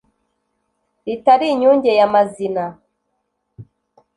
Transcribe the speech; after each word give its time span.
ritari 1.05 1.45
inyunge 1.53 1.91
ya 1.99 2.07
mazina 2.13 2.63